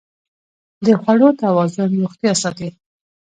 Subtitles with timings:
[0.85, 2.69] د خوړو توازن روغتیا ساتي.